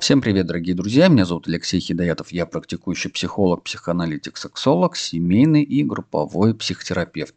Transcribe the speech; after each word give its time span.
Всем 0.00 0.20
привет, 0.20 0.46
дорогие 0.46 0.74
друзья! 0.74 1.08
Меня 1.08 1.24
зовут 1.24 1.48
Алексей 1.48 1.80
Хидоятов. 1.80 2.30
Я 2.30 2.46
практикующий 2.46 3.10
психолог, 3.10 3.62
психоаналитик, 3.62 4.36
сексолог, 4.36 4.94
семейный 4.94 5.62
и 5.62 5.82
групповой 5.82 6.54
психотерапевт. 6.54 7.34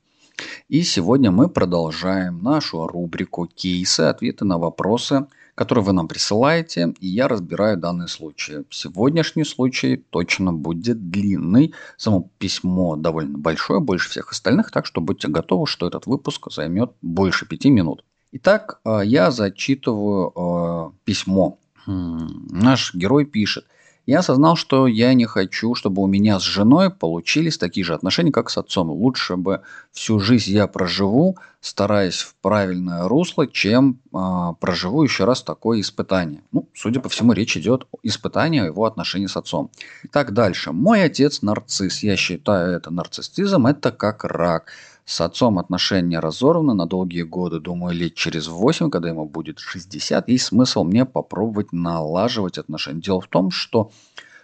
И 0.68 0.84
сегодня 0.84 1.32
мы 1.32 1.50
продолжаем 1.50 2.44
нашу 2.44 2.86
рубрику 2.86 3.48
«Кейсы. 3.48 4.02
Ответы 4.02 4.46
на 4.46 4.58
вопросы», 4.58 5.26
которые 5.56 5.84
вы 5.84 5.94
нам 5.94 6.08
присылаете, 6.08 6.94
и 7.00 7.08
я 7.08 7.28
разбираю 7.28 7.78
данный 7.78 8.08
случай. 8.08 8.66
Сегодняшний 8.70 9.44
случай 9.44 9.98
точно 9.98 10.54
будет 10.54 11.10
длинный. 11.10 11.74
Само 11.98 12.30
письмо 12.38 12.96
довольно 12.96 13.38
большое, 13.38 13.80
больше 13.80 14.10
всех 14.10 14.32
остальных, 14.32 14.72
так 14.72 14.86
что 14.86 15.02
будьте 15.02 15.28
готовы, 15.28 15.66
что 15.66 15.88
этот 15.88 16.06
выпуск 16.08 16.52
займет 16.52 16.92
больше 17.02 17.46
пяти 17.46 17.70
минут. 17.70 18.06
Итак, 18.32 18.80
э, 18.86 19.02
я 19.04 19.32
зачитываю 19.32 20.32
э, 20.36 20.92
письмо. 21.04 21.58
Наш 21.90 22.94
герой 22.94 23.26
пишет– 23.26 23.66
я 24.10 24.20
осознал, 24.20 24.56
что 24.56 24.88
я 24.88 25.14
не 25.14 25.26
хочу, 25.26 25.76
чтобы 25.76 26.02
у 26.02 26.08
меня 26.08 26.40
с 26.40 26.42
женой 26.42 26.90
получились 26.90 27.60
такие 27.60 27.86
же 27.86 27.94
отношения, 27.94 28.32
как 28.32 28.50
с 28.50 28.58
отцом. 28.58 28.90
Лучше 28.90 29.36
бы 29.36 29.62
всю 29.92 30.20
жизнь 30.20 30.50
я 30.50 30.66
проживу, 30.66 31.38
стараясь 31.62 32.22
в 32.22 32.34
правильное 32.42 33.08
русло, 33.08 33.46
чем 33.46 34.00
э, 34.12 34.18
проживу 34.60 35.04
еще 35.04 35.26
раз 35.26 35.44
такое 35.44 35.82
испытание. 35.82 36.42
Ну, 36.52 36.68
судя 36.74 37.02
по 37.02 37.10
всему, 37.10 37.34
речь 37.34 37.56
идет 37.56 37.86
о 37.92 37.98
испытании 38.02 38.66
его 38.66 38.86
отношений 38.86 39.28
с 39.28 39.38
отцом. 39.38 39.70
Так 40.12 40.34
дальше. 40.34 40.72
Мой 40.72 41.04
отец 41.04 41.44
нарцисс. 41.44 42.02
Я 42.02 42.16
считаю 42.16 42.72
это 42.78 42.90
нарциссизм, 42.90 43.68
это 43.68 43.92
как 43.92 44.24
рак. 44.24 44.72
С 45.10 45.22
отцом 45.22 45.58
отношения 45.58 46.20
разорваны 46.20 46.76
на 46.76 46.86
долгие 46.86 47.24
годы. 47.24 47.60
Думаю, 47.60 47.96
лет 47.96 48.14
через 48.14 48.48
8, 48.48 48.92
когда 48.92 49.10
ему 49.10 49.26
будет 49.26 49.58
60, 49.58 50.30
есть 50.30 50.46
смысл 50.46 50.84
мне 50.84 51.04
попробовать 51.04 51.74
налаживать 51.74 52.60
отношения. 52.60 53.02
Дело 53.02 53.20
в 53.20 53.28
том, 53.28 53.50
что 53.50 53.90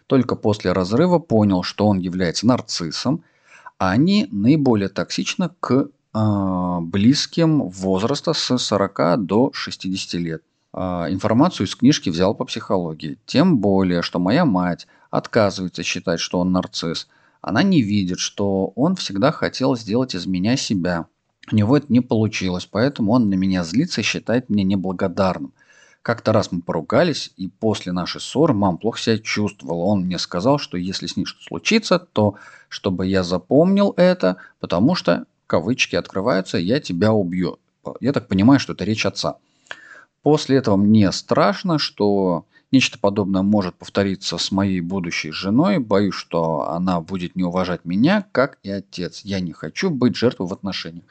только 0.07 0.35
после 0.35 0.71
разрыва 0.71 1.19
понял, 1.19 1.61
что 1.61 1.85
он 1.85 1.99
является 1.99 2.47
нарциссом, 2.47 3.23
а 3.77 3.91
они 3.91 4.27
наиболее 4.31 4.89
токсичны 4.89 5.51
к 5.59 5.71
э, 6.15 6.77
близким 6.81 7.69
возраста 7.69 8.33
с 8.33 8.57
40 8.57 9.23
до 9.23 9.51
60 9.53 10.13
лет. 10.19 10.41
Э, 10.73 11.05
информацию 11.11 11.67
из 11.67 11.75
книжки 11.75 12.09
взял 12.09 12.33
по 12.33 12.43
психологии. 12.43 13.19
Тем 13.27 13.59
более, 13.59 14.01
что 14.01 14.17
моя 14.17 14.45
мать 14.45 14.87
отказывается 15.11 15.83
считать, 15.83 16.19
что 16.19 16.39
он 16.39 16.51
нарцисс– 16.53 17.07
она 17.45 17.61
не 17.61 17.83
видит, 17.83 18.17
что 18.17 18.73
он 18.75 18.95
всегда 18.95 19.31
хотел 19.31 19.77
сделать 19.77 20.15
из 20.15 20.25
меня 20.25 20.57
себя. 20.57 21.05
У 21.51 21.55
него 21.55 21.77
это 21.77 21.85
не 21.89 22.01
получилось, 22.01 22.65
поэтому 22.65 23.11
он 23.11 23.29
на 23.29 23.35
меня 23.35 23.63
злится 23.63 24.01
и 24.01 24.03
считает 24.03 24.49
меня 24.49 24.63
неблагодарным. 24.63 25.53
Как-то 26.01 26.33
раз 26.33 26.51
мы 26.51 26.63
поругались, 26.63 27.31
и 27.37 27.47
после 27.47 27.91
нашей 27.91 28.19
ссоры 28.19 28.55
мама 28.55 28.77
плохо 28.77 28.99
себя 28.99 29.19
чувствовала. 29.19 29.83
Он 29.83 30.05
мне 30.05 30.17
сказал, 30.17 30.57
что 30.57 30.75
если 30.75 31.05
с 31.05 31.17
ней 31.17 31.25
что 31.25 31.39
случится, 31.43 31.99
то 31.99 32.33
чтобы 32.67 33.05
я 33.05 33.21
запомнил 33.21 33.93
это, 33.95 34.37
потому 34.59 34.95
что, 34.95 35.27
кавычки 35.45 35.95
открываются, 35.95 36.57
я 36.57 36.79
тебя 36.79 37.13
убью. 37.13 37.59
Я 37.99 38.11
так 38.11 38.27
понимаю, 38.27 38.59
что 38.59 38.73
это 38.73 38.85
речь 38.85 39.05
отца. 39.05 39.35
После 40.25 40.57
этого 40.57 40.75
мне 40.75 41.11
страшно, 41.11 41.77
что 41.77 42.45
Нечто 42.71 42.97
подобное 42.99 43.43
может 43.43 43.75
повториться 43.75 44.37
с 44.37 44.51
моей 44.51 44.81
будущей 44.81 45.31
женой. 45.31 45.77
Боюсь, 45.77 46.15
что 46.15 46.67
она 46.69 46.99
будет 46.99 47.35
не 47.35 47.43
уважать 47.43 47.85
меня, 47.85 48.25
как 48.31 48.57
и 48.63 48.69
отец. 48.69 49.21
Я 49.23 49.39
не 49.39 49.53
хочу 49.53 49.89
быть 49.89 50.15
жертвой 50.15 50.47
в 50.47 50.51
отношениях. 50.51 51.05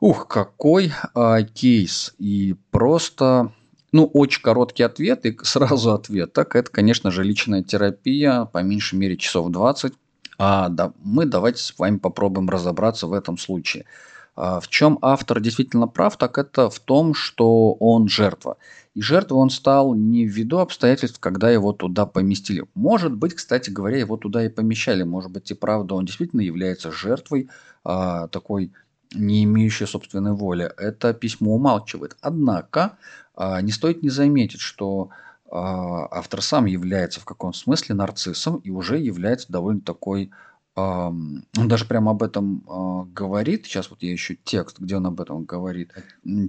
Ух, 0.00 0.28
какой 0.28 0.92
а, 1.14 1.42
кейс. 1.42 2.14
И 2.18 2.54
просто, 2.70 3.52
ну, 3.90 4.04
очень 4.04 4.42
короткий 4.42 4.82
ответ 4.82 5.24
и 5.24 5.36
сразу 5.42 5.92
ответ. 5.92 6.32
Так, 6.34 6.54
это, 6.54 6.70
конечно 6.70 7.10
же, 7.10 7.24
личная 7.24 7.64
терапия, 7.64 8.44
по 8.44 8.58
меньшей 8.58 8.96
мере 8.96 9.16
часов 9.16 9.50
20. 9.50 9.94
А 10.38 10.68
да, 10.68 10.92
мы 11.02 11.24
давайте 11.24 11.62
с 11.62 11.76
вами 11.78 11.96
попробуем 11.96 12.48
разобраться 12.48 13.06
в 13.06 13.12
этом 13.12 13.38
случае. 13.38 13.86
А, 14.34 14.60
в 14.60 14.68
чем 14.68 14.98
автор 15.02 15.40
действительно 15.40 15.86
прав, 15.86 16.16
так 16.16 16.38
это 16.38 16.70
в 16.70 16.78
том, 16.80 17.14
что 17.14 17.74
он 17.74 18.08
жертва. 18.08 18.56
И 18.94 19.02
жертвой 19.02 19.38
он 19.38 19.50
стал 19.50 19.94
не 19.94 20.24
ввиду 20.26 20.58
обстоятельств, 20.58 21.18
когда 21.20 21.50
его 21.50 21.72
туда 21.72 22.06
поместили. 22.06 22.64
Может 22.74 23.14
быть, 23.14 23.34
кстати 23.34 23.70
говоря, 23.70 23.98
его 23.98 24.16
туда 24.16 24.44
и 24.44 24.48
помещали. 24.48 25.02
Может 25.02 25.30
быть, 25.30 25.50
и 25.50 25.54
правда, 25.54 25.94
он 25.94 26.04
действительно 26.06 26.40
является 26.40 26.90
жертвой 26.90 27.48
а, 27.84 28.28
такой 28.28 28.72
не 29.14 29.44
имеющей 29.44 29.84
собственной 29.86 30.32
воли. 30.32 30.70
Это 30.78 31.12
письмо 31.12 31.54
умалчивает. 31.54 32.16
Однако 32.22 32.96
а, 33.34 33.60
не 33.60 33.72
стоит 33.72 34.02
не 34.02 34.08
заметить, 34.08 34.60
что 34.60 35.10
автор 35.54 36.40
сам 36.40 36.64
является 36.64 37.20
в 37.20 37.26
каком 37.26 37.52
смысле 37.52 37.94
нарциссом 37.94 38.56
и 38.56 38.70
уже 38.70 38.96
является 38.96 39.52
довольно 39.52 39.82
такой 39.82 40.30
он 40.74 41.44
даже 41.54 41.84
прямо 41.84 42.12
об 42.12 42.22
этом 42.22 42.64
а, 42.66 43.04
говорит. 43.04 43.66
Сейчас 43.66 43.90
вот 43.90 44.02
я 44.02 44.14
ищу 44.14 44.36
текст, 44.42 44.78
где 44.78 44.96
он 44.96 45.06
об 45.06 45.20
этом 45.20 45.44
говорит. 45.44 45.92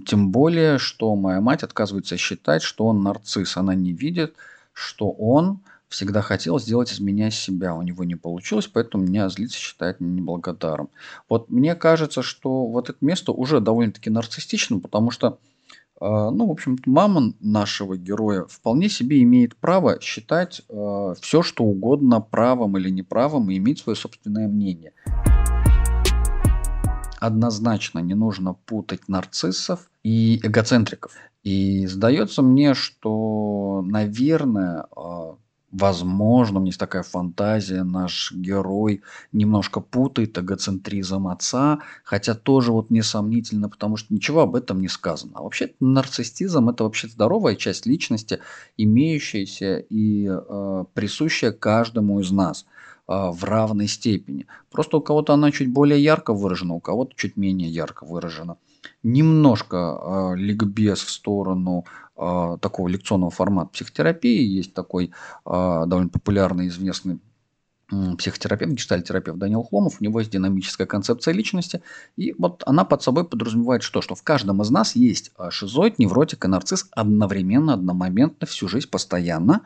Тем 0.06 0.30
более, 0.30 0.78
что 0.78 1.14
моя 1.14 1.40
мать 1.40 1.62
отказывается 1.62 2.16
считать, 2.16 2.62
что 2.62 2.86
он 2.86 3.02
нарцисс. 3.02 3.56
Она 3.56 3.74
не 3.74 3.92
видит, 3.92 4.34
что 4.72 5.10
он 5.10 5.60
всегда 5.88 6.22
хотел 6.22 6.58
сделать 6.58 6.90
из 6.90 7.00
меня 7.00 7.30
себя. 7.30 7.74
У 7.74 7.82
него 7.82 8.04
не 8.04 8.16
получилось, 8.16 8.66
поэтому 8.66 9.04
меня 9.04 9.28
злится, 9.28 9.58
считает 9.58 10.00
неблагодарным. 10.00 10.88
Вот 11.28 11.50
мне 11.50 11.74
кажется, 11.74 12.22
что 12.22 12.66
вот 12.66 12.88
это 12.90 12.98
место 13.02 13.32
уже 13.32 13.60
довольно-таки 13.60 14.10
нарциссично, 14.10 14.80
потому 14.80 15.10
что 15.10 15.38
ну, 16.00 16.46
в 16.46 16.50
общем, 16.50 16.76
мама 16.86 17.34
нашего 17.40 17.96
героя 17.96 18.46
вполне 18.48 18.88
себе 18.88 19.22
имеет 19.22 19.56
право 19.56 20.00
считать 20.00 20.62
э, 20.68 21.14
все, 21.20 21.42
что 21.42 21.64
угодно 21.64 22.20
правым 22.20 22.76
или 22.76 22.90
неправым 22.90 23.50
и 23.50 23.58
иметь 23.58 23.78
свое 23.78 23.96
собственное 23.96 24.48
мнение. 24.48 24.92
Однозначно 27.20 28.00
не 28.00 28.14
нужно 28.14 28.54
путать 28.54 29.08
нарциссов 29.08 29.88
и 30.02 30.38
эгоцентриков. 30.42 31.12
И 31.42 31.86
сдается 31.86 32.42
мне, 32.42 32.74
что, 32.74 33.82
наверное, 33.86 34.86
Возможно, 35.76 36.58
у 36.58 36.60
меня 36.60 36.68
есть 36.68 36.78
такая 36.78 37.02
фантазия, 37.02 37.82
наш 37.82 38.30
герой 38.30 39.02
немножко 39.32 39.80
путает 39.80 40.38
эгоцентризм 40.38 41.26
отца, 41.26 41.80
хотя 42.04 42.34
тоже 42.36 42.70
вот 42.70 42.90
несомнительно, 42.90 43.68
потому 43.68 43.96
что 43.96 44.14
ничего 44.14 44.42
об 44.42 44.54
этом 44.54 44.80
не 44.80 44.86
сказано. 44.86 45.32
А 45.34 45.42
вообще 45.42 45.72
нарциссизм 45.80 46.68
это 46.68 46.84
вообще 46.84 47.08
здоровая 47.08 47.56
часть 47.56 47.86
личности, 47.86 48.38
имеющаяся 48.76 49.78
и 49.78 50.28
э, 50.28 50.84
присущая 50.94 51.50
каждому 51.50 52.20
из 52.20 52.30
нас 52.30 52.66
э, 53.08 53.12
в 53.12 53.42
равной 53.42 53.88
степени. 53.88 54.46
Просто 54.70 54.98
у 54.98 55.00
кого-то 55.00 55.34
она 55.34 55.50
чуть 55.50 55.72
более 55.72 56.00
ярко 56.00 56.34
выражена, 56.34 56.74
у 56.74 56.80
кого-то 56.80 57.16
чуть 57.16 57.36
менее 57.36 57.68
ярко 57.68 58.06
выражена. 58.06 58.58
Немножко 59.02 59.76
э, 59.76 60.36
ликбез 60.36 61.00
в 61.00 61.10
сторону 61.10 61.84
э, 62.16 62.56
такого 62.60 62.88
лекционного 62.88 63.30
формата 63.30 63.70
психотерапии. 63.70 64.42
Есть 64.42 64.74
такой 64.74 65.06
э, 65.06 65.50
довольно 65.86 66.08
популярный, 66.08 66.68
известный 66.68 67.18
психотерапевт, 68.18 68.72
гештальтерапевт 68.72 69.38
Данил 69.38 69.62
Хломов, 69.62 70.00
у 70.00 70.04
него 70.04 70.18
есть 70.18 70.32
динамическая 70.32 70.86
концепция 70.86 71.34
личности, 71.34 71.82
и 72.16 72.34
вот 72.38 72.62
она 72.66 72.84
под 72.84 73.02
собой 73.02 73.28
подразумевает 73.28 73.82
что? 73.82 74.00
Что 74.00 74.14
в 74.14 74.22
каждом 74.22 74.62
из 74.62 74.70
нас 74.70 74.96
есть 74.96 75.32
шизоид, 75.50 75.98
невротик 75.98 76.46
и 76.46 76.48
нарцисс 76.48 76.88
одновременно, 76.92 77.74
одномоментно, 77.74 78.46
всю 78.46 78.68
жизнь, 78.68 78.88
постоянно, 78.88 79.60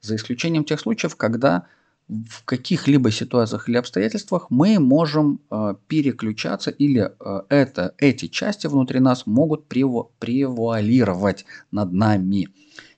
за 0.00 0.16
исключением 0.16 0.64
тех 0.64 0.80
случаев, 0.80 1.14
когда 1.16 1.66
в 2.08 2.44
каких-либо 2.44 3.10
ситуациях 3.10 3.68
или 3.68 3.76
обстоятельствах 3.76 4.46
мы 4.50 4.78
можем 4.78 5.40
э, 5.50 5.74
переключаться 5.88 6.70
или 6.70 7.10
э, 7.20 7.42
это, 7.48 7.94
эти 7.98 8.28
части 8.28 8.66
внутри 8.66 9.00
нас 9.00 9.26
могут 9.26 9.66
прево, 9.66 10.10
превуалировать 10.18 11.44
над 11.70 11.92
нами. 11.92 12.48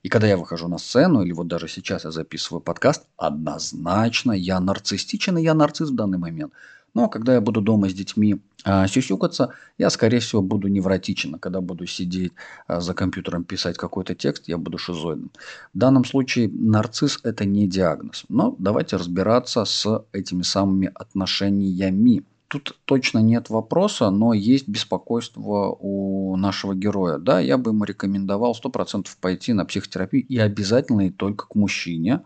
И 0.03 0.09
когда 0.09 0.29
я 0.29 0.37
выхожу 0.37 0.69
на 0.69 0.79
сцену, 0.79 1.23
или 1.23 1.33
вот 1.33 1.49
даже 1.49 1.69
сейчас 1.69 2.05
я 2.05 2.11
записываю 2.11 2.61
подкаст, 2.61 3.05
однозначно 3.17 4.33
я 4.33 4.61
нарциссичен 4.61 5.39
и 5.39 5.43
я 5.43 5.55
нарцисс 5.55 5.91
в 5.91 5.95
данный 5.95 6.19
момент– 6.19 6.53
но 6.95 7.09
когда 7.09 7.35
я 7.35 7.41
буду 7.41 7.61
дома 7.61 7.89
с 7.89 7.95
детьми 7.95 8.41
а, 8.65 8.87
сюсюкаться, 8.89 9.55
я, 9.79 9.91
скорее 9.91 10.19
всего, 10.21 10.43
буду 10.43 10.69
невротичен. 10.69 11.39
Когда 11.39 11.61
буду 11.61 11.87
сидеть 11.87 12.33
а, 12.67 12.81
за 12.81 12.95
компьютером, 12.95 13.45
писать 13.45 13.77
какой-то 13.77 14.15
текст, 14.15 14.49
я 14.49 14.59
буду 14.59 14.79
шизоидным. 14.79 15.31
В 15.73 15.79
данном 15.79 16.05
случае 16.05 16.49
нарцисс– 16.49 17.21
это 17.23 17.45
не 17.45 17.69
диагноз. 17.69 18.25
Но 18.29 18.55
давайте 18.59 18.97
разбираться 18.97 19.65
с 19.65 20.05
этими 20.13 20.43
самыми 20.43 20.91
отношениями. 20.95 22.25
Тут 22.49 22.77
точно 22.85 23.21
нет 23.21 23.49
вопроса, 23.49 24.11
но 24.11 24.35
есть 24.35 24.67
беспокойство 24.67 25.77
у 25.79 26.37
нашего 26.37 26.75
героя. 26.75 27.19
Да, 27.19 27.39
я 27.39 27.57
бы 27.57 27.71
ему 27.71 27.85
рекомендовал 27.85 28.57
100% 28.61 29.07
пойти 29.21 29.53
на 29.53 29.65
психотерапию 29.65 30.27
и 30.27 30.37
обязательно 30.39 31.07
и 31.07 31.11
только 31.11 31.47
к 31.47 31.55
мужчине. 31.55 32.23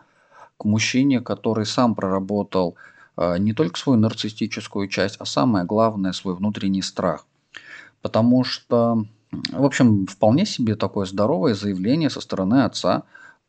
К 0.56 0.64
мужчине, 0.64 1.20
который 1.20 1.66
сам 1.66 1.94
проработал 1.94 2.76
не 3.16 3.52
только 3.52 3.78
свою 3.78 3.98
нарциссическую 3.98 4.88
часть, 4.88 5.16
а 5.20 5.24
самое 5.24 5.64
главное 5.64 6.12
свой 6.12 6.34
внутренний 6.34 6.82
страх. 6.82 7.26
Потому 8.02 8.44
что, 8.44 9.04
в 9.52 9.64
общем, 9.64 10.06
вполне 10.06 10.44
себе 10.44 10.74
такое 10.74 11.06
здоровое 11.06 11.54
заявление 11.54 12.10
со 12.10 12.20
стороны 12.20 12.64
отца 12.64 13.04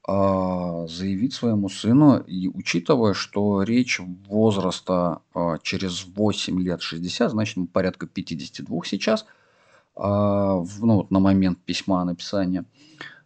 а, 0.08 0.86
заявить 0.88 1.34
своему 1.34 1.68
сыну, 1.68 2.20
и 2.20 2.48
учитывая, 2.48 3.14
что 3.14 3.64
речь 3.64 4.00
возраста 4.28 5.22
а, 5.34 5.58
через 5.58 6.06
8 6.06 6.62
лет 6.62 6.82
60, 6.82 7.32
значит, 7.32 7.58
ему 7.58 7.68
порядка 7.68 8.06
52 8.06 8.80
сейчас, 8.86 9.26
ну, 9.98 10.66
вот 10.82 11.10
на 11.10 11.20
момент 11.20 11.60
письма 11.64 12.04
написания, 12.04 12.66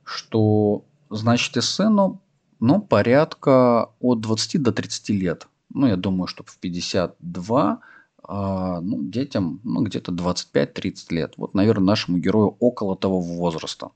что, 0.03 0.85
значит, 1.09 1.57
и 1.57 1.61
сыну, 1.61 2.21
ну, 2.59 2.79
порядка 2.79 3.89
от 3.99 4.21
20 4.21 4.61
до 4.61 4.71
30 4.71 5.09
лет. 5.09 5.47
Ну, 5.73 5.87
я 5.87 5.95
думаю, 5.95 6.27
что 6.27 6.43
в 6.43 6.57
52 6.57 7.79
ну, 8.27 9.03
детям 9.03 9.59
ну, 9.63 9.81
где-то 9.81 10.11
25-30 10.11 10.93
лет. 11.09 11.33
Вот, 11.37 11.55
наверное, 11.55 11.85
нашему 11.85 12.19
герою 12.19 12.55
около 12.59 12.95
того 12.95 13.19
возраста. 13.19 13.89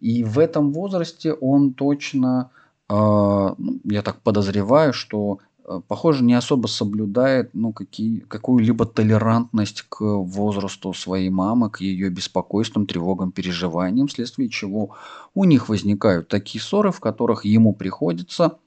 И 0.00 0.24
в 0.24 0.40
этом 0.40 0.72
возрасте 0.72 1.32
он 1.32 1.74
точно, 1.74 2.50
а, 2.88 3.54
ну, 3.56 3.78
я 3.84 4.02
так 4.02 4.20
подозреваю, 4.20 4.92
что 4.92 5.38
э, 5.64 5.80
похоже, 5.86 6.24
не 6.24 6.34
особо 6.34 6.66
соблюдает 6.66 7.50
ну, 7.52 7.72
какие, 7.72 8.18
какую-либо 8.18 8.84
толерантность 8.84 9.82
к 9.82 10.00
возрасту 10.00 10.92
своей 10.92 11.30
мамы, 11.30 11.70
к 11.70 11.80
ее 11.80 12.08
беспокойствам, 12.10 12.86
тревогам, 12.86 13.30
переживаниям, 13.30 14.08
вследствие 14.08 14.48
чего 14.48 14.96
у 15.34 15.44
них 15.44 15.68
возникают 15.68 16.26
такие 16.26 16.60
ссоры, 16.60 16.90
в 16.90 16.98
которых 16.98 17.44
ему 17.44 17.72
приходится 17.72 18.58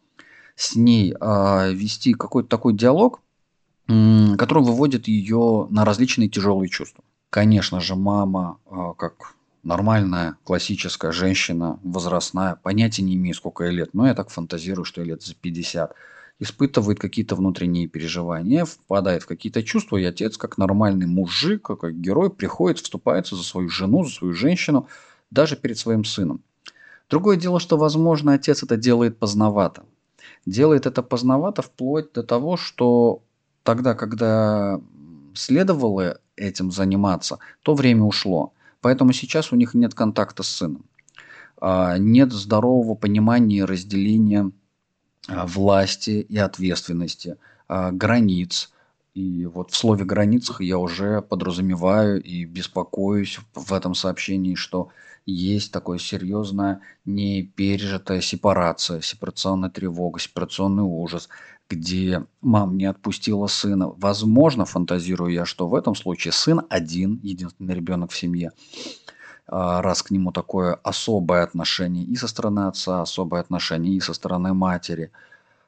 с 0.55 0.75
ней 0.75 1.13
а, 1.19 1.69
вести 1.69 2.13
какой-то 2.13 2.49
такой 2.49 2.73
диалог, 2.73 3.21
который 3.87 4.63
выводит 4.63 5.07
ее 5.07 5.67
на 5.69 5.85
различные 5.85 6.29
тяжелые 6.29 6.69
чувства. 6.69 7.03
Конечно 7.29 7.81
же, 7.81 7.95
мама, 7.95 8.57
а, 8.65 8.93
как 8.93 9.35
нормальная 9.63 10.37
классическая 10.43 11.11
женщина, 11.11 11.79
возрастная, 11.83 12.55
понятия 12.55 13.03
не 13.03 13.15
имею, 13.15 13.35
сколько 13.35 13.65
ей 13.65 13.75
лет, 13.75 13.93
но 13.93 14.07
я 14.07 14.13
так 14.13 14.29
фантазирую, 14.29 14.85
что 14.85 15.01
ей 15.01 15.09
лет 15.09 15.21
за 15.21 15.35
50, 15.35 15.93
испытывает 16.39 16.99
какие-то 16.99 17.35
внутренние 17.35 17.87
переживания, 17.87 18.65
впадает 18.65 19.23
в 19.23 19.27
какие-то 19.27 19.63
чувства, 19.63 19.97
и 19.97 20.03
отец, 20.03 20.37
как 20.37 20.57
нормальный 20.57 21.07
мужик, 21.07 21.63
как 21.63 21.99
герой, 21.99 22.29
приходит, 22.29 22.79
вступается 22.79 23.35
за 23.35 23.43
свою 23.43 23.69
жену, 23.69 24.03
за 24.03 24.11
свою 24.11 24.33
женщину, 24.33 24.87
даже 25.31 25.55
перед 25.55 25.77
своим 25.77 26.03
сыном. 26.03 26.41
Другое 27.09 27.37
дело, 27.37 27.59
что, 27.59 27.77
возможно, 27.77 28.33
отец 28.33 28.63
это 28.63 28.77
делает 28.77 29.17
поздновато. 29.17 29.83
Делает 30.45 30.85
это 30.85 31.01
поздновато 31.03 31.61
вплоть 31.61 32.13
до 32.13 32.23
того, 32.23 32.57
что 32.57 33.23
тогда, 33.63 33.93
когда 33.93 34.79
следовало 35.33 36.19
этим 36.35 36.71
заниматься, 36.71 37.39
то 37.61 37.73
время 37.73 38.03
ушло. 38.03 38.53
Поэтому 38.81 39.13
сейчас 39.13 39.51
у 39.51 39.55
них 39.55 39.73
нет 39.73 39.93
контакта 39.93 40.43
с 40.43 40.47
сыном. 40.47 40.85
А, 41.57 41.97
нет 41.97 42.31
здорового 42.31 42.95
понимания 42.95 43.57
и 43.57 43.63
разделения 43.63 44.51
а, 45.27 45.47
власти 45.47 46.25
и 46.29 46.37
ответственности, 46.37 47.37
а, 47.67 47.91
границ. 47.91 48.71
И 49.15 49.45
вот 49.45 49.71
в 49.71 49.77
слове 49.77 50.03
границах 50.03 50.59
я 50.59 50.77
уже 50.77 51.21
подразумеваю 51.21 52.21
и 52.21 52.43
беспокоюсь 52.43 53.39
в 53.53 53.71
этом 53.71 53.95
сообщении, 53.95 54.55
что 54.55 54.89
есть 55.25 55.71
такое 55.71 55.99
серьезная 55.99 56.81
непережитая 57.05 58.19
сепарация, 58.19 58.99
сепарационная 58.99 59.69
тревога, 59.69 60.19
сепарационный 60.19 60.83
ужас, 60.83 61.29
где 61.69 62.25
мама 62.41 62.73
не 62.73 62.85
отпустила 62.85 63.47
сына. 63.47 63.87
Возможно, 63.87 64.65
фантазирую 64.65 65.31
я, 65.31 65.45
что 65.45 65.69
в 65.69 65.75
этом 65.75 65.95
случае 65.95 66.33
сын 66.33 66.63
один, 66.69 67.21
единственный 67.23 67.73
ребенок 67.73 68.11
в 68.11 68.17
семье, 68.17 68.51
а, 69.47 69.81
раз 69.81 70.03
к 70.03 70.11
нему 70.11 70.33
такое 70.33 70.73
особое 70.83 71.43
отношение 71.43 72.03
и 72.03 72.17
со 72.17 72.27
стороны 72.27 72.67
отца, 72.67 73.01
особое 73.01 73.39
отношение 73.39 73.95
и 73.95 74.01
со 74.01 74.13
стороны 74.13 74.53
матери, 74.53 75.11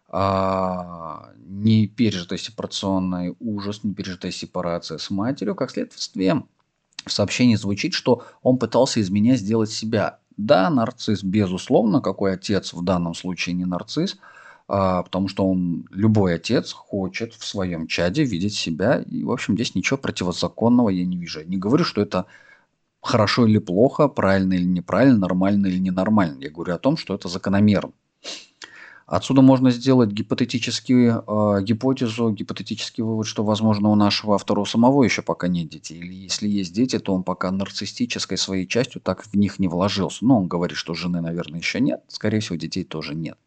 а, 0.10 1.32
не 1.38 1.88
пережитая 1.88 2.40
сепарационный 2.40 3.36
ужас, 3.40 3.84
не 3.84 3.94
пережитая 3.94 4.32
сепарация 4.32 4.98
с 4.98 5.10
матерью, 5.10 5.56
как 5.56 5.72
следствие 5.72 6.44
в 7.06 7.12
сообщении 7.12 7.56
звучит, 7.56 7.94
что 7.94 8.24
он 8.42 8.58
пытался 8.58 9.00
из 9.00 9.10
меня 9.10 9.36
сделать 9.36 9.72
себя. 9.72 10.20
Да, 10.38 10.70
нарцисс, 10.70 11.24
безусловно, 11.24 12.02
какой 12.02 12.34
отец 12.34 12.74
в 12.74 12.84
данном 12.84 13.16
случае 13.16 13.56
не 13.56 13.66
нарцисс, 13.66 14.18
а, 14.68 15.04
потому 15.04 15.28
что 15.28 15.48
он, 15.48 15.88
любой 15.90 16.36
отец 16.36 16.72
хочет 16.74 17.34
в 17.34 17.46
своем 17.46 17.88
чаде 17.88 18.24
видеть 18.24 18.54
себя. 18.54 19.02
И, 19.02 19.24
в 19.24 19.32
общем, 19.32 19.56
здесь 19.56 19.76
ничего 19.76 19.98
противозаконного 19.98 20.90
я 20.90 21.06
не 21.06 21.18
вижу. 21.18 21.44
не 21.44 21.58
говорю, 21.58 21.84
что 21.84 22.02
это 22.02 22.28
хорошо 23.02 23.48
или 23.48 23.58
плохо, 23.58 24.08
правильно 24.08 24.54
или 24.54 24.66
неправильно, 24.66 25.20
нормально 25.20 25.68
или 25.68 25.80
ненормально. 25.80 26.44
Я 26.44 26.52
говорю 26.52 26.76
о 26.76 26.80
том, 26.80 26.98
что 26.98 27.16
это 27.16 27.30
закономерно. 27.30 27.94
Отсюда 29.08 29.42
можно 29.42 29.72
сделать 29.72 30.12
гипотетическую 30.12 31.24
э, 31.26 31.64
гипотезу, 31.64 32.30
гипотетический 32.32 33.06
вывод, 33.06 33.26
что, 33.26 33.46
возможно, 33.46 33.90
у 33.90 33.96
нашего 33.96 34.36
автора 34.36 34.66
самого 34.66 35.02
еще 35.04 35.22
пока 35.22 35.48
нет 35.48 35.70
детей. 35.70 36.00
Или 36.00 36.14
если 36.14 36.50
есть 36.50 36.74
дети, 36.74 37.00
то 37.00 37.14
он 37.14 37.24
пока 37.24 37.50
нарциссической 37.52 38.38
своей 38.38 38.68
частью 38.68 39.00
так 39.00 39.24
в 39.24 39.34
них 39.36 39.60
не 39.60 39.70
вложился. 39.70 40.26
Но 40.26 40.38
он 40.38 40.48
говорит, 40.48 40.78
что 40.78 40.94
жены, 40.94 41.22
наверное, 41.22 41.60
еще 41.60 41.80
нет. 41.80 42.04
Скорее 42.10 42.42
всего, 42.42 42.58
детей 42.58 42.84
тоже 42.84 43.16
нет. 43.16 43.38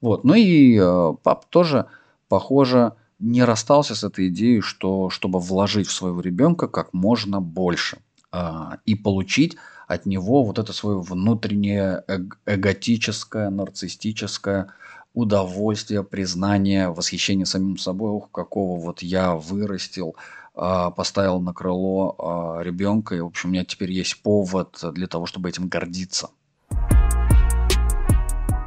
Вот. 0.00 0.24
Ну 0.24 0.34
и 0.34 0.76
э, 0.76 1.14
пап 1.22 1.44
тоже, 1.50 1.86
похоже, 2.28 2.94
не 3.20 3.44
расстался 3.44 3.94
с 3.94 4.02
этой 4.02 4.26
идеей, 4.26 4.60
что 4.60 5.08
чтобы 5.08 5.38
вложить 5.38 5.86
в 5.86 5.92
своего 5.92 6.20
ребенка 6.20 6.66
как 6.66 6.92
можно 6.92 7.40
больше 7.40 7.98
э, 8.32 8.38
и 8.86 8.96
получить 8.96 9.56
от 9.86 10.06
него 10.06 10.44
вот 10.44 10.58
это 10.58 10.72
свое 10.72 11.00
внутреннее 11.00 12.04
эго- 12.08 12.36
эготическое, 12.46 13.50
нарциссическое 13.50 14.68
удовольствие, 15.14 16.02
признание, 16.02 16.90
восхищение 16.90 17.46
самим 17.46 17.78
собой, 17.78 18.10
ух, 18.10 18.30
какого 18.30 18.78
вот 18.80 19.02
я 19.02 19.34
вырастил, 19.34 20.16
э, 20.56 20.90
поставил 20.96 21.40
на 21.40 21.52
крыло 21.52 22.16
э, 22.58 22.64
ребенка, 22.64 23.14
и, 23.14 23.20
в 23.20 23.26
общем, 23.26 23.50
у 23.50 23.52
меня 23.52 23.64
теперь 23.64 23.92
есть 23.92 24.22
повод 24.22 24.78
для 24.92 25.06
того, 25.06 25.26
чтобы 25.26 25.48
этим 25.48 25.68
гордиться. 25.68 26.30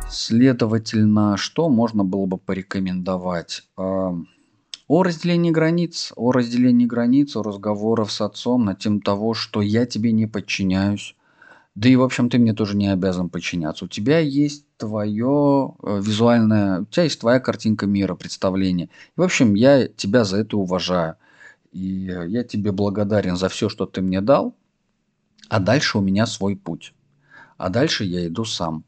Следовательно, 0.10 1.36
что 1.36 1.68
можно 1.68 2.06
было 2.06 2.26
бы 2.26 2.38
порекомендовать? 2.38 3.64
О 4.88 5.04
разделении 5.04 5.52
границ, 5.52 6.14
о 6.16 6.32
разделении 6.32 6.86
границ, 6.86 7.36
о 7.36 7.44
разговорах 7.44 8.10
с 8.10 8.22
отцом 8.22 8.64
на 8.64 8.74
тему 8.74 9.02
того, 9.02 9.34
что 9.34 9.62
я 9.62 9.86
тебе 9.86 10.14
не 10.14 10.28
подчиняюсь. 10.28 11.16
Да 11.76 11.90
и, 11.90 11.96
в 11.98 12.02
общем, 12.02 12.30
ты 12.30 12.40
мне 12.40 12.54
тоже 12.54 12.78
не 12.78 12.88
обязан 12.88 13.30
подчиняться. 13.30 13.86
У 13.86 13.88
тебя 13.90 14.20
есть 14.20 14.66
твое 14.78 15.76
э, 15.84 16.02
визуальное, 16.02 16.82
у 16.82 16.86
тебя 16.86 17.04
есть 17.04 17.20
твоя 17.20 17.40
картинка 17.40 17.86
мира, 17.86 18.16
представление. 18.16 18.90
В 19.18 19.22
общем, 19.22 19.56
я 19.56 19.88
тебя 19.88 20.24
за 20.24 20.38
это 20.38 20.58
уважаю. 20.58 21.18
И 21.74 22.10
я 22.28 22.44
тебе 22.44 22.72
благодарен 22.72 23.36
за 23.36 23.50
все, 23.50 23.68
что 23.68 23.86
ты 23.86 24.02
мне 24.02 24.22
дал. 24.22 24.56
А 25.50 25.60
дальше 25.60 25.98
у 25.98 26.02
меня 26.02 26.26
свой 26.26 26.56
путь. 26.56 26.94
А 27.58 27.70
дальше 27.70 28.06
я 28.06 28.26
иду 28.26 28.46
сам. 28.46 28.86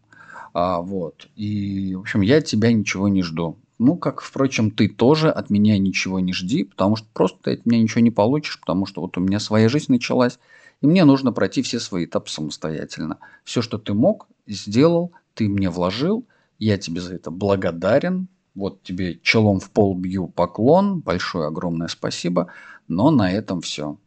А, 0.53 0.79
вот. 0.79 1.27
И, 1.35 1.93
в 1.93 1.99
общем, 1.99 2.21
я 2.21 2.37
от 2.37 2.45
тебя 2.45 2.71
ничего 2.71 3.09
не 3.09 3.21
жду. 3.21 3.57
Ну, 3.79 3.95
как, 3.95 4.19
впрочем, 4.19 4.71
ты 4.71 4.89
тоже 4.89 5.31
от 5.31 5.49
меня 5.49 5.77
ничего 5.77 6.19
не 6.19 6.33
жди, 6.33 6.65
потому 6.65 6.97
что 6.97 7.07
просто 7.13 7.39
ты 7.43 7.53
от 7.53 7.65
меня 7.65 7.81
ничего 7.81 8.01
не 8.01 8.11
получишь, 8.11 8.59
потому 8.59 8.85
что 8.85 8.99
вот 8.99 9.17
у 9.17 9.21
меня 9.21 9.39
своя 9.39 9.69
жизнь 9.69 9.91
началась, 9.93 10.37
и 10.81 10.87
мне 10.87 11.05
нужно 11.05 11.31
пройти 11.31 11.61
все 11.61 11.79
свои 11.79 12.03
этапы 12.03 12.29
самостоятельно. 12.29 13.19
Все, 13.45 13.61
что 13.61 13.77
ты 13.77 13.93
мог, 13.93 14.27
сделал, 14.45 15.13
ты 15.33 15.47
мне 15.47 15.69
вложил, 15.69 16.27
я 16.57 16.77
тебе 16.77 16.99
за 16.99 17.15
это 17.15 17.31
благодарен, 17.31 18.27
вот 18.53 18.83
тебе 18.83 19.17
челом 19.23 19.61
в 19.61 19.71
пол 19.71 19.95
бью 19.95 20.27
поклон, 20.27 20.99
большое 20.99 21.47
огромное 21.47 21.87
спасибо, 21.87 22.51
но 22.89 23.11
на 23.11 23.31
этом 23.31 23.61
все. 23.61 23.97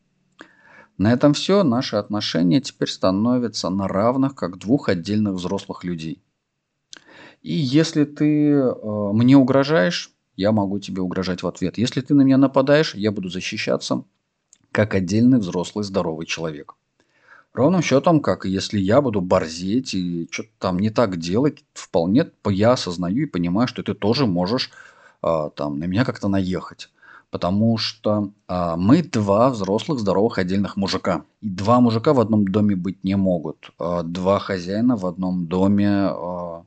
На 0.99 1.14
этом 1.14 1.33
все, 1.33 1.62
наши 1.62 1.97
отношения 1.97 2.61
теперь 2.61 2.88
становятся 2.88 3.71
на 3.71 3.88
равных, 3.88 4.35
как 4.35 4.59
двух 4.59 4.91
отдельных 4.91 5.33
взрослых 5.33 5.83
людей. 5.83 6.23
И 7.43 7.53
если 7.53 8.05
ты 8.05 8.53
э, 8.53 8.75
мне 9.13 9.37
угрожаешь, 9.37 10.13
я 10.37 10.53
могу 10.53 10.79
тебе 10.79 11.03
угрожать 11.03 11.43
в 11.43 11.47
ответ. 11.47 11.77
Если 11.77 12.01
ты 12.01 12.15
на 12.15 12.23
меня 12.23 12.39
нападаешь, 12.39 12.95
я 12.95 13.11
буду 13.11 13.29
защищаться 13.29 14.05
как 14.71 14.95
отдельный 14.95 15.39
взрослый 15.39 15.85
здоровый 15.85 16.27
человек. 16.27 16.75
Ровным 17.53 17.83
счетом, 17.83 18.21
как 18.21 18.47
если 18.47 18.79
я 18.79 19.03
буду 19.03 19.21
борзеть 19.21 19.93
и 19.93 20.27
что-то 20.31 20.49
там 20.59 20.79
не 20.79 20.89
так 20.89 21.19
делать, 21.19 21.65
вполне 21.75 22.31
я 22.47 22.73
осознаю 22.73 23.25
и 23.25 23.27
понимаю, 23.27 23.69
что 23.69 23.83
ты 23.83 23.93
тоже 23.93 24.27
можешь 24.27 24.71
э, 25.23 25.51
там 25.55 25.79
на 25.79 25.85
меня 25.85 26.07
как-то 26.07 26.29
наехать. 26.29 26.89
Потому 27.31 27.77
что 27.77 28.31
э, 28.49 28.75
мы 28.77 29.03
два 29.03 29.51
взрослых 29.51 29.99
здоровых 29.99 30.39
отдельных 30.39 30.77
мужика. 30.77 31.25
И 31.43 31.51
два 31.51 31.81
мужика 31.81 32.15
в 32.15 32.21
одном 32.21 32.49
доме 32.49 32.75
быть 32.75 33.05
не 33.05 33.17
могут. 33.17 33.71
Э, 33.79 34.01
два 34.03 34.39
хозяина 34.39 34.97
в 34.97 35.05
одном 35.05 35.47
доме 35.47 36.09
э, 36.09 36.63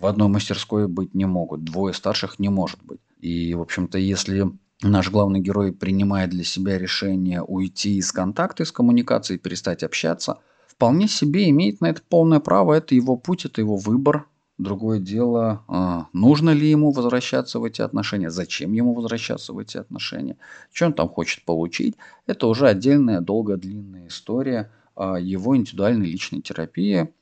в 0.00 0.06
одной 0.06 0.28
мастерской 0.28 0.86
быть 0.86 1.14
не 1.14 1.26
могут, 1.26 1.64
двое 1.64 1.92
старших 1.92 2.38
не 2.38 2.48
может 2.48 2.78
быть. 2.82 3.00
И, 3.20 3.54
в 3.54 3.60
общем-то, 3.60 3.98
если 3.98 4.46
наш 4.82 5.10
главный 5.10 5.40
герой 5.40 5.72
принимает 5.72 6.30
для 6.30 6.44
себя 6.44 6.78
решение 6.78 7.42
уйти 7.42 7.96
из 7.96 8.12
контакта, 8.12 8.62
из 8.62 8.72
коммуникации, 8.72 9.36
перестать 9.36 9.82
общаться, 9.82 10.38
вполне 10.66 11.08
себе 11.08 11.48
имеет 11.50 11.80
на 11.80 11.90
это 11.90 12.02
полное 12.08 12.38
право, 12.40 12.74
это 12.74 12.94
его 12.94 13.16
путь, 13.16 13.44
это 13.44 13.60
его 13.60 13.76
выбор. 13.76 14.26
Другое 14.56 14.98
дело, 14.98 15.62
а, 15.68 16.06
нужно 16.12 16.50
ли 16.50 16.68
ему 16.68 16.90
возвращаться 16.90 17.60
в 17.60 17.64
эти 17.64 17.80
отношения, 17.80 18.28
зачем 18.28 18.72
ему 18.72 18.92
возвращаться 18.92 19.52
в 19.52 19.58
эти 19.58 19.76
отношения, 19.76 20.36
что 20.72 20.86
он 20.86 20.94
там 20.94 21.08
хочет 21.08 21.44
получить. 21.44 21.94
Это 22.26 22.48
уже 22.48 22.66
отдельная 22.66 23.20
долгая 23.20 23.56
длинная 23.56 24.08
история 24.08 24.72
его 24.96 25.56
индивидуальной 25.56 26.06
личной 26.06 26.40
терапии. 26.40 27.14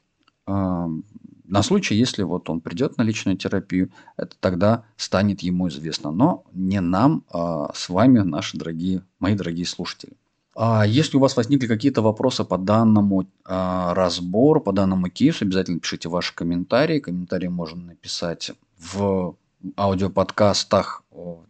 На 1.49 1.62
случай, 1.62 1.95
если 1.95 2.23
вот 2.23 2.50
он 2.50 2.61
придет 2.61 2.99
на 2.99 3.03
личную 3.03 3.37
терапию, 3.37 3.91
это 4.17 4.37
тогда 4.41 4.85
станет 4.97 5.43
ему 5.43 5.69
известно. 5.69 6.11
Но 6.11 6.45
не 6.53 6.81
нам, 6.81 7.25
а 7.31 7.73
с 7.75 7.88
вами, 7.88 8.21
наши 8.21 8.57
дорогие, 8.57 9.03
мои 9.21 9.35
дорогие 9.35 9.67
слушатели. 9.67 10.12
А 10.59 10.87
если 10.87 11.19
у 11.19 11.21
вас 11.21 11.37
возникли 11.37 11.67
какие-то 11.67 12.00
вопросы 12.00 12.43
по 12.43 12.57
данному 12.57 13.26
а, 13.45 13.95
разбору, 13.95 14.61
по 14.61 14.73
данному 14.73 15.09
кейсу, 15.11 15.45
обязательно 15.45 15.81
пишите 15.81 16.09
ваши 16.09 16.35
комментарии. 16.35 16.99
Комментарии 16.99 17.49
можно 17.49 17.83
написать 17.85 18.53
в 18.79 19.37
аудиоподкастах. 19.76 21.03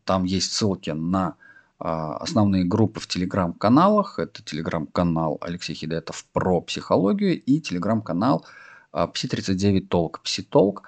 Там 0.04 0.24
есть 0.24 0.52
ссылки 0.52 0.90
на 0.90 1.36
а, 1.78 2.16
основные 2.16 2.64
группы 2.64 2.98
в 2.98 3.06
телеграм-каналах. 3.06 4.18
Это 4.18 4.42
телеграм-канал 4.42 5.38
Алексей 5.40 5.74
Хидетов 5.74 6.26
про 6.32 6.60
психологию 6.60 7.40
и 7.40 7.60
телеграм-канал 7.60 8.44
Пси39 8.96 9.80
Толк, 9.86 10.20
Пси-Толк, 10.24 10.82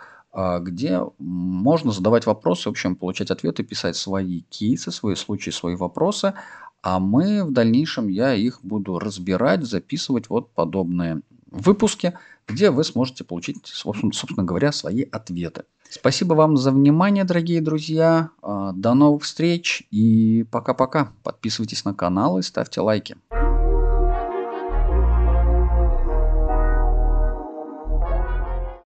где 0.60 1.00
можно 1.18 1.92
задавать 1.92 2.26
вопросы, 2.26 2.68
в 2.68 2.72
общем, 2.72 2.96
получать 2.96 3.30
ответы, 3.30 3.62
писать 3.62 3.96
свои 3.96 4.42
кейсы, 4.50 4.90
свои 4.90 5.14
случаи, 5.14 5.50
свои 5.50 5.74
вопросы. 5.74 6.34
А 6.82 7.00
мы 7.00 7.44
в 7.44 7.52
дальнейшем, 7.52 8.08
я 8.08 8.34
их 8.34 8.60
буду 8.62 8.98
разбирать, 8.98 9.64
записывать 9.64 10.28
вот 10.28 10.50
подобные 10.52 11.22
выпуски, 11.50 12.14
где 12.46 12.70
вы 12.70 12.84
сможете 12.84 13.24
получить, 13.24 13.66
собственно 13.66 14.44
говоря, 14.44 14.72
свои 14.72 15.02
ответы. 15.02 15.64
Спасибо 15.90 16.34
вам 16.34 16.56
за 16.56 16.70
внимание, 16.70 17.24
дорогие 17.24 17.60
друзья. 17.60 18.30
А, 18.42 18.72
до 18.72 18.94
новых 18.94 19.22
встреч 19.24 19.84
и 19.90 20.46
пока-пока. 20.50 21.12
Подписывайтесь 21.22 21.84
на 21.84 21.94
канал 21.94 22.38
и 22.38 22.42
ставьте 22.42 22.80
лайки. 22.80 23.16